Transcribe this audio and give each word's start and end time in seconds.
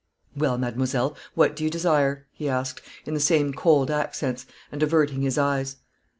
"Well, 0.35 0.57
mademoiselle, 0.57 1.15
what 1.35 1.55
do 1.55 1.63
you 1.63 1.69
desire?" 1.69 2.25
he 2.31 2.49
asked, 2.49 2.81
in 3.05 3.13
the 3.13 3.19
same 3.19 3.53
cold 3.53 3.91
accents, 3.91 4.47
and 4.71 4.81
averting 4.81 5.21
his 5.21 5.37
eyes. 5.37 5.75